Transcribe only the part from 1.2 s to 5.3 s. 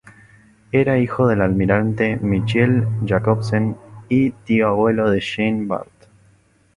del almirante Michiel Jacobsen y tío abuelo de